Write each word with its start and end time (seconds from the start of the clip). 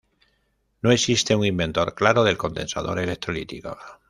No 0.81 0.89
existe 0.91 1.35
un 1.35 1.45
inventor 1.45 1.93
claro 1.93 2.23
del 2.23 2.35
condensador 2.35 2.97
electrolítico. 2.97 3.77